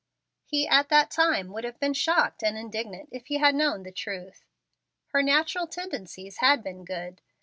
[0.47, 3.91] He at that time would have been shocked and indignant if he had known the
[3.91, 4.43] truth.
[5.09, 7.21] Her natural tendencies had been good.